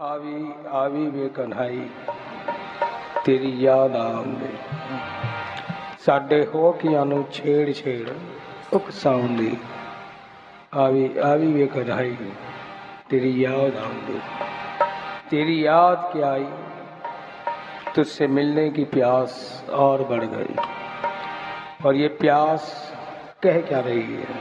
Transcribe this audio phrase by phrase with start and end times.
[0.00, 1.78] आवी आवी वे कन्हई,
[3.24, 4.50] तेरी याद आंदे
[5.98, 8.10] ਸਾਡੇ ਹੋ ਕਿਆਂ छेड़ छेड़ ਛੇੜ
[8.72, 9.56] ਉਕਸਾਉਂਦੀ
[10.78, 12.16] आवी ਆਵੀ ਵੇ ਕਢਾਈ
[13.08, 14.20] ਤੇਰੀ ਯਾਦ ਆਉਂਦੀ
[15.30, 16.46] ਤੇਰੀ ਯਾਦ ਕਿ आई?
[17.94, 19.36] तुझसे मिलने की प्यास
[19.70, 20.56] और बढ़ गई।
[21.86, 22.94] और ये प्यास
[23.42, 24.38] कह क्या रही है?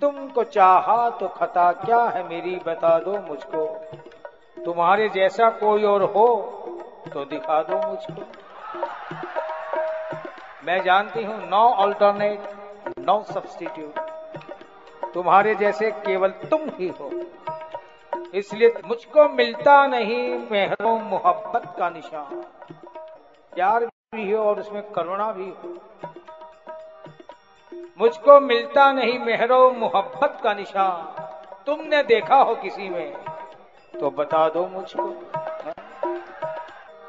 [0.00, 3.64] तुमको चाहा तो खता क्या है मेरी, बता दो मुझको।
[4.68, 6.24] तुम्हारे जैसा कोई और हो
[7.14, 8.22] तो दिखा दो मुझको।
[10.66, 17.10] मैं जानती हूँ नो अल्टरनेट नो सब्सटीट्यूट तुम्हारे जैसे केवल तुम ही हो।
[18.34, 22.42] इसलिए मुझको मिलता नहीं मेहरों मोहब्बत का निशान।
[23.52, 25.74] प्यार भी हो और उसमें करुणा भी हो।
[28.00, 31.24] मुझको मिलता नहीं मेहरो मोहब्बत का निशान।
[31.66, 33.27] तुमने देखा हो किसी में?
[34.00, 35.06] तो बता दो मुझको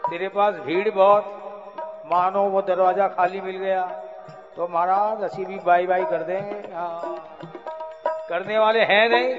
[0.09, 1.35] तेरे पास भीड़ बहुत।
[2.05, 3.83] मानो वो दरवाज़ा खाली मिल गया।
[4.55, 7.17] तो महाराज, असी भी बाई बाई कर देंगे। हाँ।
[8.29, 9.33] करने वाले हैं नहीं,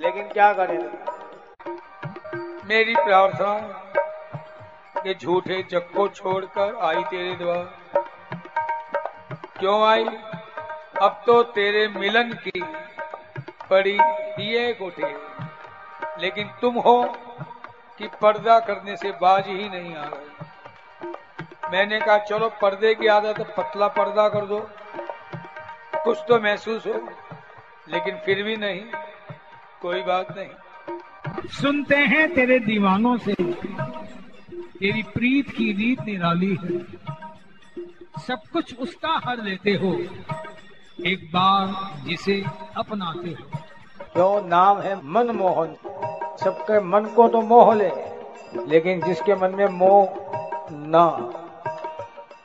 [0.00, 0.78] लेकिन क्या करें?
[2.68, 3.58] मेरी प्रार्थना
[5.02, 7.64] कि झूठे जग को छोड़कर आई तेरे द्वार।
[9.58, 10.04] क्यों आई?
[11.02, 12.60] अब तो तेरे मिलन की
[13.70, 15.12] पड़ी, दिए कोठे
[16.20, 17.02] लेकिन तुम हो
[17.98, 23.40] कि पर्दा करने से बाज ही नहीं आ रहे। मैंने कहा चलो पर्दे की आदत
[23.58, 24.60] पतला पर्दा कर दो।
[26.04, 26.94] कुछ तो महसूस हो
[27.88, 28.80] लेकिन फिर भी नहीं
[29.82, 36.78] कोई बात नहीं। सुनते हैं तेरे दीवानों से तेरी प्रीत की रीत निराली है।
[38.18, 39.92] सब कुछ उसका हर लेते हो
[41.06, 41.66] एक बार
[42.04, 42.42] जिसे
[42.76, 43.60] अपनाते हो।
[44.12, 45.76] क्यों नाम है मनमोहन
[46.38, 47.90] सबके मन को तो मोह ले,
[48.68, 50.08] लेकिन जिसके मन में मोह
[50.88, 51.06] ना,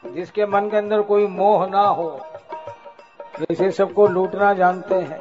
[0.06, 2.10] जिसके मन के अंदर कोई मोह ना हो
[3.40, 5.20] जैसे सबको लूटना जानते हैं।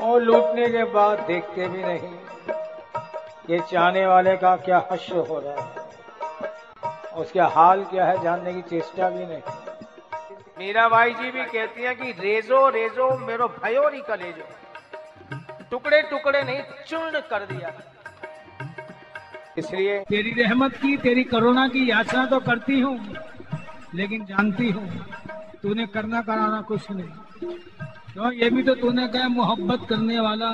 [0.00, 2.12] और लूटने के बाद देखते भी नहीं
[3.50, 5.82] ये चाहने वाले का क्या हश हो रहा है।
[7.16, 9.40] उसके हाल क्या है जानने की चेष्टा भी नहीं।
[10.58, 14.44] मीराबाई जी भी कहती हैं कि रेजो रेजो, मेरो भयो री कलेजो
[15.70, 17.72] टुकड़े टुकड़े नहीं, चूर्ण कर दिया।
[19.58, 22.98] इसलिए तेरी रहमत की तेरी करुणा की याचना तो करती हूँ
[23.94, 24.88] लेकिन जानती हूँ
[25.62, 27.08] तूने करना कराना कुछ नहीं।
[28.12, 28.32] क्यों?
[28.32, 30.50] ये भी तो तूने कहा मोहब्बत करने वाला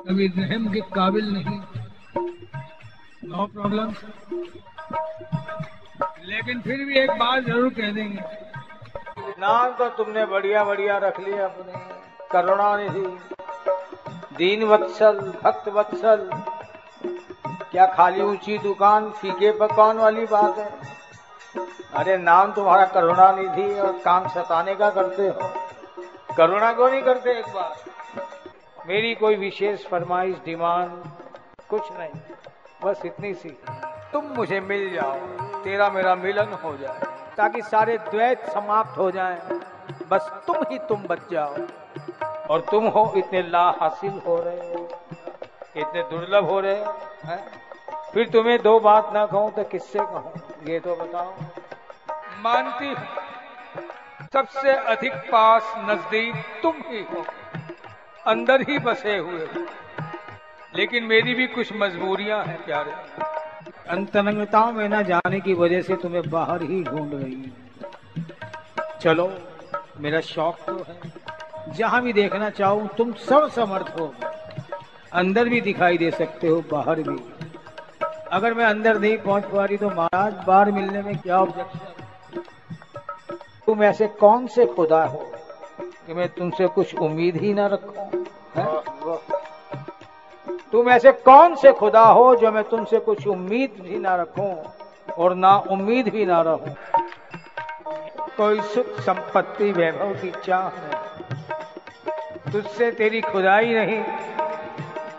[0.00, 1.58] कभी रहम के काबिल नहीं।
[3.24, 3.92] नो प्रॉब्लम
[6.28, 8.20] लेकिन फिर भी एक बात ज़रूर कह देंगे।
[9.40, 13.06] नाम तो तुमने बढ़िया बढ़िया रख लिया अपने। करुणा निधि
[14.36, 16.28] दीन वत्सल भक्त वत्सल।
[17.74, 20.74] क्या खाली ऊँची दुकान, फीके पकवान वाली बात है?
[21.94, 25.50] अरे, नाम तुम्हारा करुणा निधि और काम सताने का करते हो।
[26.36, 27.74] करुणा क्यों नहीं करते एक बार?
[28.86, 31.04] मेरी कोई विशेष फरमाइश, डिमांड,
[31.70, 32.20] कुछ नहीं,
[32.84, 33.58] बस इतनी सी।
[34.12, 35.14] तुम मुझे मिल जाओ,
[35.62, 37.00] तेरा मेरा मिलन हो जाए,
[37.36, 39.40] ताकि सारे द्वैत समाप्त हो जाएँ।
[40.08, 41.54] बस तुम ही तुम बच जाओ।
[42.50, 44.88] और तुम हो इतने ला हासिल हो रहे हो
[45.76, 46.84] इतने दुर्लभ हो रहे,
[47.24, 47.63] हैं?
[48.14, 50.32] फिर तुम्हें दो बात ना कहूँ तो किससे कहूँ?
[50.68, 51.34] ये तो बताओ।
[52.42, 53.06] मानती हूँ
[54.32, 57.24] सबसे अधिक पास नज़दीक तुम ही हो।
[58.26, 59.66] अंदर ही बसे हुए हो।
[60.76, 62.92] लेकिन मेरी भी कुछ मजबूरियाँ हैं प्यारे।
[63.88, 67.52] अंतरंगताओं में न जाने की वजह से तुम्हें बाहर ही ढूंढ रही हूँ।
[69.00, 69.38] चलो
[70.00, 71.12] मेरा शौक तो है।
[71.74, 74.14] जहाँ भी देखना चाहूँ तुम सब समर्थ हो।
[75.12, 77.33] अंदर भी दिखाई दे सकते हो बाहर भी।
[78.34, 81.92] अगर मैं अंदर नहीं पहुँच पा रही तो महाराज, बाहर मिलने में क्या ऑब्जेक्शन
[83.66, 85.18] तुम ऐसे कौन से खुदा हो
[86.06, 88.08] कि मैं तुमसे कुछ उम्मीद ही ना रखूँ?
[90.72, 94.54] तुम ऐसे कौन से खुदा हो जो मैं तुमसे कुछ उम्मीद भी ना रखूँ
[95.18, 96.74] और ना उम्मीद भी ना रहूँ?
[98.36, 104.02] कोई सुख संपत्ति वैभव की चाह नहीं तुझसे तेरी खुदाई नहीं।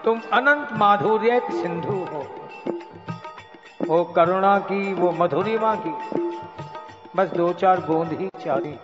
[0.04, 2.05] तुम अनंत माधुर्य सिंधु
[3.88, 5.94] वो करुणा की, वो मधुरिमा की।
[7.16, 8.78] बस दो चार बूंद ही चाहिए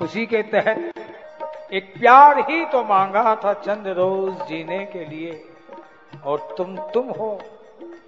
[0.00, 5.44] उसी के तहत एक प्यार ही तो मांगा था चंद रोज जीने के लिए।
[6.24, 7.30] और तुम तुम हो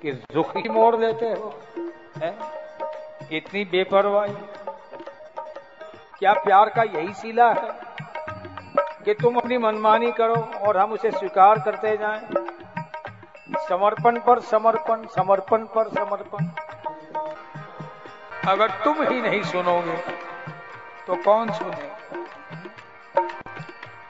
[0.02, 1.52] कि रुख ही मोड़ देते हो,
[2.18, 2.34] है?
[3.32, 4.34] इतनी बेपरवाही।
[6.18, 7.70] क्या प्यार का यही सीला है
[9.04, 10.34] कि तुम अपनी मनमानी करो
[10.66, 12.20] और हम उसे स्वीकार करते जाएँ?
[13.58, 16.46] समर्पण पर समर्पण समर्पण पर समर्पण।
[18.48, 19.96] अगर तुम ही नहीं सुनोगे
[21.06, 21.92] तो कौन सुने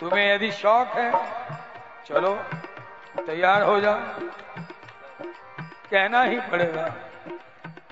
[0.00, 1.10] तुम्हें यदि शौक है,
[2.06, 2.34] चलो,
[3.26, 3.98] तैयार हो जाओ।
[5.90, 6.86] कहना ही पड़ेगा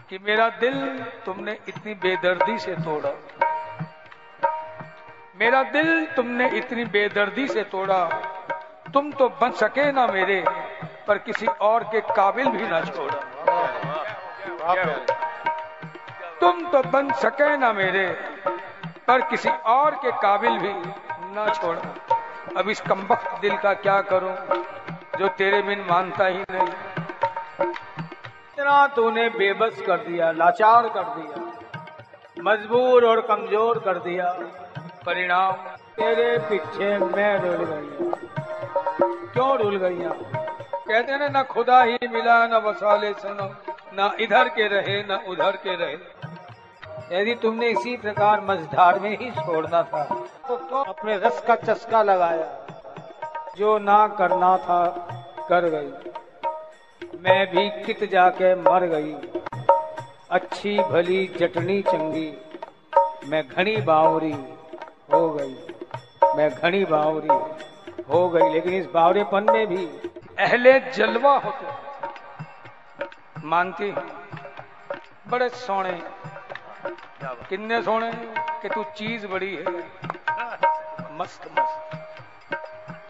[0.09, 3.13] कि मेरा दिल तुमने इतनी बेदर्दी से तोड़ा।
[5.41, 8.05] मेरा दिल तुमने इतनी बेदर्दी से तोड़ा।
[8.95, 10.45] तुम तो बन सके ना मेरे।
[11.09, 13.19] पर किसी और के काबिल भी ना छोड़ा।
[16.41, 18.07] तुम तो बन सके ना मेरे,
[19.09, 20.73] पर किसी और के काबिल भी
[21.35, 21.83] ना छोड़ा।
[22.59, 24.35] अब इस कमबख्त दिल का क्या करूँ,
[25.19, 26.69] जो तेरे बिन मानता ही नहीं।
[27.63, 31.37] इतना तूने बेबस कर दिया, लाचार कर दिया,
[32.43, 34.27] मजबूर और कमज़ोर कर दिया।
[35.07, 35.53] परिणाम
[35.97, 37.87] तेरे पीछे मैं रुल गई
[39.33, 40.01] क्यों रुल गई
[40.93, 43.45] कहते ना ना खुदा ही मिला ना वसाले सुनो
[43.97, 45.97] ना इधर के रहे ना उधर के रहे।
[47.13, 50.03] यदि तुमने इसी प्रकार मझधार में ही छोड़ना था
[50.49, 52.51] तो, तो अपने रस का चस्का लगाया
[53.57, 54.85] जो ना करना था
[55.49, 59.15] कर गई। मैं भी कित जाके मर गई
[60.31, 62.31] अच्छी भली जटनी चंगी
[63.29, 64.37] मैं घनी बावरी
[65.13, 65.55] हो गई
[66.37, 67.43] मैं घनी बावरी
[68.05, 69.87] हो गई लेकिन इस बावरेपन में भी
[70.39, 71.67] अहले जलवा होते
[73.45, 73.93] मानती
[75.29, 76.03] बड़े सोने।
[77.49, 78.13] किन्ने सोने?
[78.63, 79.65] कि तू चीज़ बड़ी है।
[81.19, 81.91] मस्त मस्त।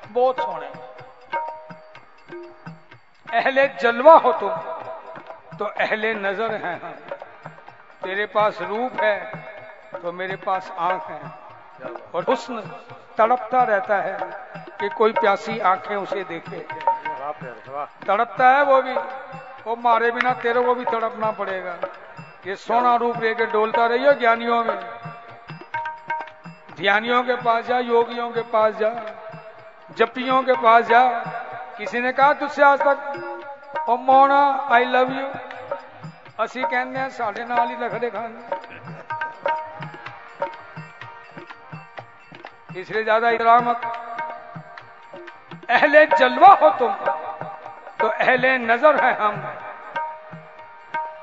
[0.08, 0.66] बहुत सोने।
[3.38, 4.50] अहले जलवा हो तुम।
[5.58, 6.92] तो अहले नज़र हैं। हम
[8.04, 9.32] तेरे पास रूप है
[10.02, 11.30] तो मेरे पास आँख है।
[12.14, 12.60] और हुस्न
[13.18, 14.18] तड़पता रहता है
[14.80, 16.81] कि कोई प्यासी आँखें उसे देखे।
[17.41, 18.93] तड़पता है वो भी
[19.65, 21.77] वो मारे बिना तेरे को भी तड़पना पड़ेगा
[22.47, 24.77] ये सोना रूप लेके डोलता रही हो ज्ञानियों में
[26.77, 28.91] ध्यानियों के पास जा योगियों के पास जा
[29.97, 31.03] जपियों के पास जा
[31.77, 34.39] किसी ने कहा तुझसे आज तक ओ मोना
[34.71, 35.27] आई लव यू
[36.43, 38.65] ਅਸੀਂ ਕਹਿੰਦੇ ਆ ਸਾਡੇ ਨਾਲ ਹੀ ਲਖੜੇ ਖਾਂਦੇ
[42.79, 43.85] इसलिए ज्यादा इकरामत
[45.69, 46.91] अहले जलवा हो तुम
[48.02, 49.42] तो अहले नज़र है हम।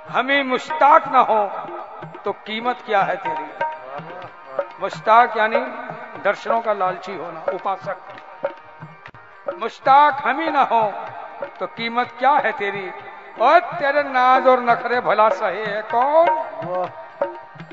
[0.10, 1.44] हमें मुश्ताक ना हो
[2.26, 3.48] तो कीमत क्या है तेरी?
[4.82, 5.60] मुश्ताक यानी
[6.24, 7.98] दर्शनों का लालची होना, उपासक।
[9.60, 10.82] मुश्ताक हम ही ना हो
[11.60, 12.90] तो कीमत क्या है तेरी?
[13.42, 16.28] और तेरे नाज और नखरे भला सही है कौन?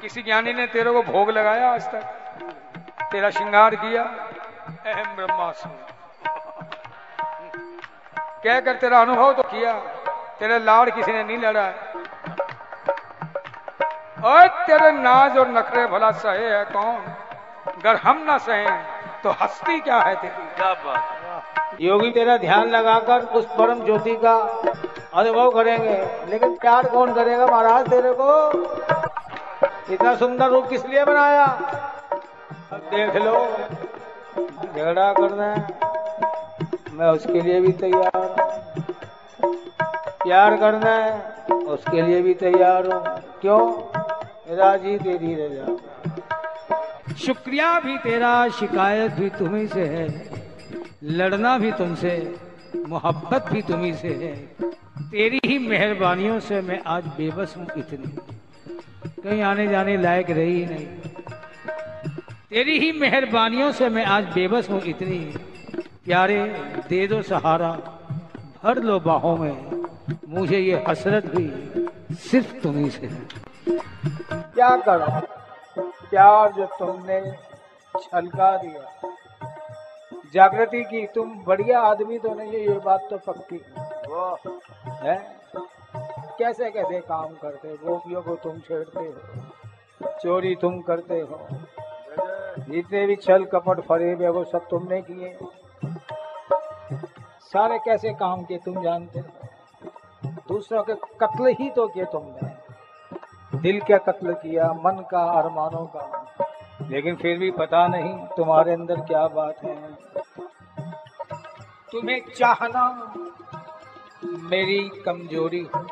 [0.00, 2.02] किसी ज्ञानी ने तेरे को भोग लगाया आज तक?
[3.12, 4.02] तेरा श्रृंगार किया?
[4.02, 5.78] अहम ब्रह्मास्मि।
[8.46, 9.72] कह कर तेरा अनुभव तो किया।
[10.40, 11.74] तेरे लाड़ किसी ने नहीं लड़ा। है
[14.24, 16.96] और तेरे नाज और नखरे भला सहे है कौन?
[17.68, 18.66] अगर हम ना सहे
[19.22, 20.44] तो हस्ती क्या है तेरी?
[20.56, 24.34] क्या बात योगी तेरा ध्यान लगाकर उस परम ज्योति का
[25.14, 25.96] अनुभव करेंगे।
[26.28, 28.28] लेकिन प्यार कौन करेगा महाराज तेरे को?
[29.92, 31.46] इतना सुंदर रूप किस लिए बनाया?
[32.72, 33.34] देख लो
[34.38, 35.95] झगड़ा करना है।
[36.96, 38.34] मैं उसके लिए भी तैयार हूँ।
[40.02, 43.04] प्यार करना है, उसके लिए भी तैयार हूँ।
[43.40, 43.82] क्यों?
[44.56, 45.76] राज़ी तेरी रजा।
[47.14, 50.30] शुक्रिया भी तेरा, शिकायत भी तुम्ही से है।
[51.02, 52.36] लड़ना भी तुमसे,
[52.88, 54.36] मोहब्बत भी तुम्ही से है।
[55.10, 58.18] तेरी ही मेहरबानियों से मैं आज बेबस हूँ इतनी।
[59.22, 60.86] कहीं आने जाने लायक रही नहीं।
[62.50, 65.34] तेरी ही मेहरबानियों से मैं आज बेबस हूँ इतनी।
[66.06, 66.36] प्यारे
[66.88, 67.70] दे दो सहारा
[68.64, 69.86] भर लो बाहों में।
[70.28, 71.46] मुझे ये हसरत भी
[72.22, 73.22] सिर्फ़ तुम्ही से है।
[74.54, 75.08] क्या करो?
[76.10, 77.20] प्यार जो तुमने
[77.94, 79.10] छलका दिया।
[80.34, 83.60] जागृति की तुम बढ़िया आदमी तो नहीं ये बात तो पक्की
[85.02, 85.16] है।
[86.38, 91.46] कैसे कैसे काम करते गोपियों को तुम छेड़ते हो चोरी तुम करते हो।
[92.60, 95.36] जितने भी छल कपट फरेब है वो सब तुमने किए।
[97.56, 99.26] सारे कैसे काम किए तुम जानते हो?
[100.48, 102.48] दूसरों के कत्ल ही तो किए तुमने।
[103.58, 106.34] दिल का कत्ल किया, मन का, अरमानों का?
[106.82, 109.94] लेकिन फिर भी पता नहीं तुम्हारे अंदर क्या बात है।
[111.92, 113.14] तुम्हें चाहना
[114.24, 115.86] मेरी कमज़ोरी हो।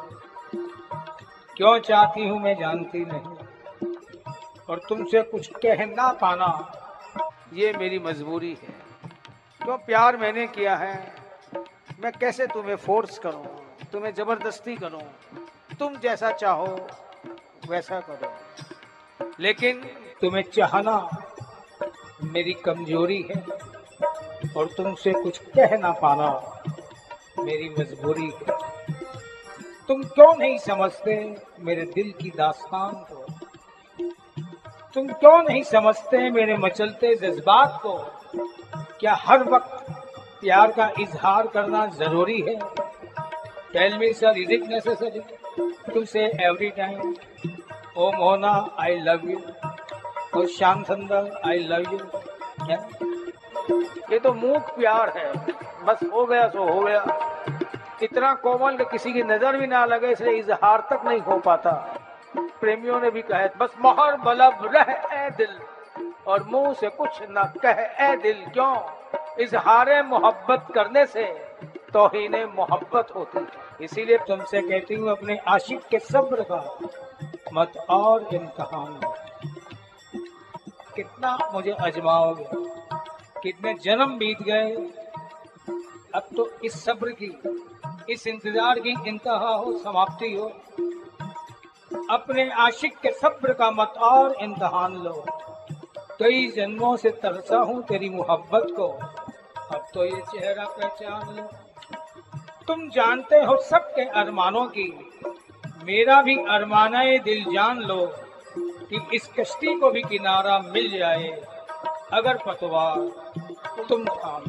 [1.56, 3.36] क्यों चाहती हूँ मैं जानती नहीं।
[4.70, 6.72] और तुमसे कुछ कह ना पाना,
[7.52, 8.74] ये मेरी मजबूरी है।
[9.64, 11.23] क्यों प्यार मैंने किया है
[12.04, 13.46] मैं कैसे तुम्हें फोर्स करूँ?
[13.92, 15.02] तुम्हें ज़बरदस्ती करूँ?
[15.78, 16.88] तुम जैसा चाहो,
[17.68, 18.32] वैसा करो।
[19.40, 19.80] लेकिन
[20.20, 21.08] तुम्हें चाहना
[22.22, 23.44] मेरी कमज़ोरी है
[24.56, 26.28] और तुमसे कुछ कह ना पाना
[27.38, 28.56] मेरी मजबूरी है।
[29.88, 33.26] तुम क्यों नहीं समझते मेरे दिल की दास्तान को?
[34.94, 37.98] तुम क्यों नहीं समझते मेरे मचलते जज्बात को?
[39.00, 39.83] क्या हर वक्त
[40.40, 42.56] प्यार का इजहार करना ज़रूरी है।
[43.72, 45.20] Tell me sir is it necessary
[45.92, 47.14] to say every time
[47.96, 49.38] O Mohana I love you
[50.36, 51.98] और श्याम सुंदर आई लव यू
[54.10, 55.32] ये तो मूक प्यार है।
[55.84, 57.04] बस हो गया, सो हो गया।
[58.02, 61.70] इतना कोमल कि किसी की नज़र भी ना लगे, इसलिए इजहार तक नहीं हो पाता।
[62.36, 65.58] प्रेमियों ने भी कहा बस मोहर बलब, रह ए दिल।
[66.26, 68.74] और मुँह से कुछ ना कह, ए दिल, क्यों?
[69.40, 71.24] इजहार मोहब्बत करने से
[71.92, 73.46] तोहीन मोहब्बत होती है।
[73.80, 76.78] इसीलिए तुमसे कहती हूँ, अपने आशिक के सब्र का
[77.52, 79.00] मत और इम्तहान
[80.96, 82.46] कितना मुझे अजमाओगे?
[83.42, 84.70] कितने जन्म बीत गए?
[86.14, 87.42] अब तो इस सब्र की,
[88.12, 90.46] इस इंतज़ार की इंतहा हो, समाप्ति हो।
[92.10, 95.24] अपने आशिक के सब्र का मत और इम्तहान लो।
[96.18, 98.88] कई जन्मों से तरसा हूँ तेरी मोहब्बत को।
[99.94, 101.42] तो ये चेहरा पहचान लो।
[102.66, 104.86] तुम जानते हो सबके अरमानों की।
[105.84, 108.06] मेरा भी अरमाना दिल जान लो
[108.58, 111.28] कि इस कश्ती को भी किनारा मिल जाए,
[112.12, 114.44] अगर पतवार तुम थाम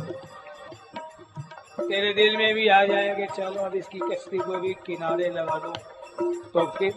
[1.79, 5.73] तेरे दिल में भी आ जाएगा, चलो अब इसकी कश्ती को भी किनारे लगा दो।
[6.53, 6.93] तो फिर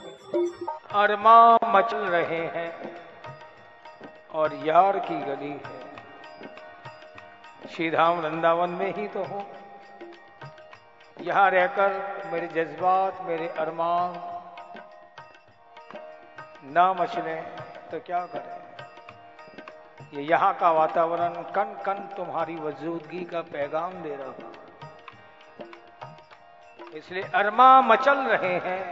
[0.94, 2.70] अरमा मचल रहे हैं
[4.32, 5.87] और यार की गली है।
[7.68, 9.44] श्रीधाम वृंदावन में ही तो हूँ।
[11.20, 11.90] यहाँ रहकर
[12.32, 14.14] मेरे जज्बात, मेरे अरमान,
[16.74, 17.34] ना मचले
[17.90, 18.56] तो क्या करें?
[20.14, 24.32] ये यहाँ का वातावरण कन कन तुम्हारी वजूदगी का पैगाम दे रहा
[26.96, 28.82] इसलिए अरमा मचल रहे हैं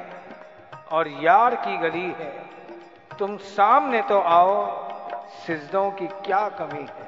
[0.93, 2.31] और यार की गली है।
[3.19, 4.55] तुम सामने तो आओ
[5.37, 7.06] सिजदों की क्या कमी है?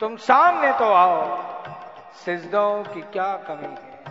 [0.00, 1.42] तुम सामने तो आओ।
[2.12, 4.04] सिजदों की क्या कमी है?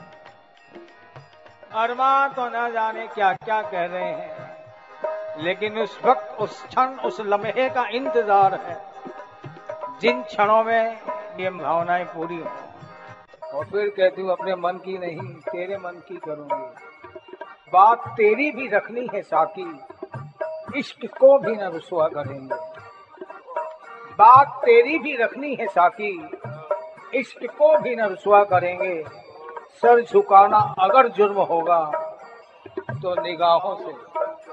[1.74, 4.54] अरमा तो न जाने क्या क्या कह रहे हैं।
[5.38, 8.82] लेकिन उस वक्त, उस क्षण, उस लम्हे का इंतज़ार है।
[10.02, 11.02] जिन क्षणों में
[11.40, 12.52] ये भावनाएँ पूरी हो।
[13.54, 16.76] और फिर कहती हूँ, अपने मन की नहीं, तेरे मन की करूँगी।
[17.74, 19.80] बात तेरी भी रखनी है साकी।
[20.80, 22.63] इश्क को भी न रुसवा करेंगे।
[24.18, 26.12] बात तेरी भी रखनी है साकी
[27.14, 29.04] इश्क को भी न रुसवा करेंगे।
[29.82, 31.80] सर झुकाना अगर जुर्म होगा
[33.02, 33.94] तो निगाहों से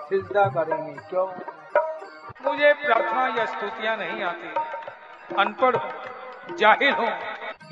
[0.00, 1.26] सिजदा करेंगे। क्यों?
[2.44, 4.48] मुझे प्रार्थना या स्तुतियाँ नहीं आती।
[5.36, 5.76] अनपढ़
[6.58, 7.10] जाहिल हूँ।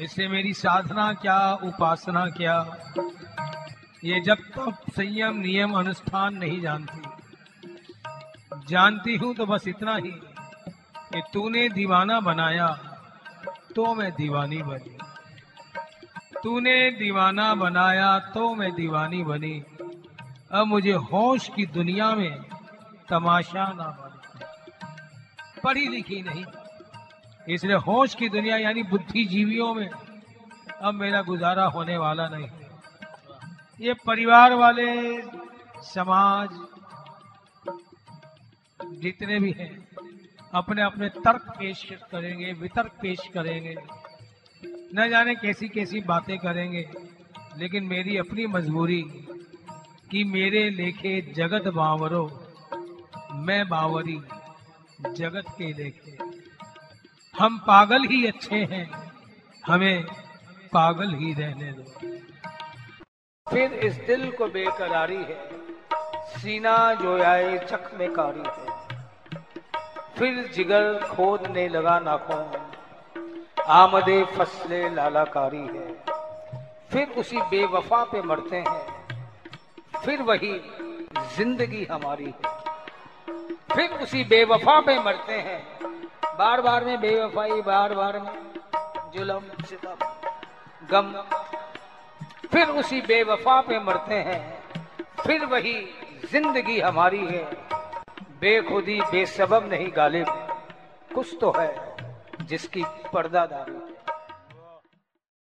[0.00, 2.56] इससे मेरी साधना क्या उपासना क्या?
[4.04, 7.02] ये जब तक संयम नियम अनुष्ठान नहीं जानती।
[8.68, 10.12] जानती हूँ तो बस इतना ही।
[11.12, 12.68] कि तूने दीवाना बनाया
[13.76, 14.96] तो मैं दीवानी बनी।
[16.42, 19.64] तूने दीवाना बनाया तो मैं दीवानी बनी।
[20.52, 22.42] अब मुझे होश की दुनिया में
[23.08, 26.44] तमाशा ना बने पढ़ी लिखी नहीं।
[27.48, 32.48] इसलिए होश की दुनिया यानी बुद्धिजीवियों में अब मेरा गुजारा होने वाला नहीं।
[33.80, 35.22] ये परिवार वाले,
[35.84, 36.48] समाज,
[38.94, 39.87] जितने भी हैं
[40.54, 43.74] अपने अपने तर्क पेश करेंगे, वितर्क पेश करेंगे।
[44.94, 46.88] न जाने कैसी कैसी बातें करेंगे,
[47.56, 49.02] लेकिन मेरी अपनी मजबूरी
[50.10, 52.24] कि मेरे लेखे जगत बावरो,
[53.34, 54.18] मैं बावरी
[55.10, 56.16] जगत के लेखे।
[57.38, 59.12] हम पागल ही अच्छे हैं,
[59.66, 60.04] हमें
[60.72, 61.84] पागल ही रहने दो।
[63.46, 65.48] फिर इस दिल को बेकरारी है,
[66.36, 68.67] सीना जो आए में कारी है।
[70.18, 72.70] फिर जिगर खोदने लगा नाखून।
[73.66, 75.94] आमदे फसले लालाकारी है।
[76.92, 79.08] फिर उसी बेवफा पे मरते हैं।
[80.04, 80.60] फिर वही
[81.36, 82.58] ज़िंदगी हमारी है।
[83.74, 85.78] फिर उसी बेवफा पे मरते हैं।
[86.38, 88.52] बार बार में बेवफाई, बार बार में
[89.14, 89.96] जुलम, सितम,
[90.90, 91.12] गम।
[92.52, 94.62] फिर उसी बेवफा पे मरते हैं।
[95.26, 95.88] फिर वही
[96.32, 97.67] ज़िंदगी हमारी है।
[98.40, 100.26] बेखुदी बेसबब नहीं गालिब।
[101.14, 101.96] कुछ तो है
[102.40, 103.87] जिसकी पर्दादारी।